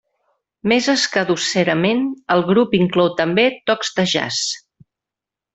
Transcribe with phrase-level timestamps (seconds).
[0.71, 2.01] Més escadusserament,
[2.37, 4.45] el grup inclou també tocs de jazz.